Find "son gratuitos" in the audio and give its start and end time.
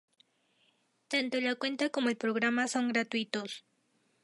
2.67-3.63